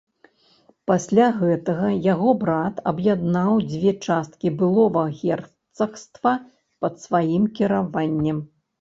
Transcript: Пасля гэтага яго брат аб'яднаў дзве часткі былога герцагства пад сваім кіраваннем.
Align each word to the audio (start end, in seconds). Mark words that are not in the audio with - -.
Пасля 0.91 1.27
гэтага 1.41 1.89
яго 2.13 2.29
брат 2.43 2.81
аб'яднаў 2.93 3.53
дзве 3.69 3.95
часткі 4.09 4.55
былога 4.65 5.07
герцагства 5.21 6.37
пад 6.85 6.93
сваім 7.07 7.43
кіраваннем. 7.59 8.47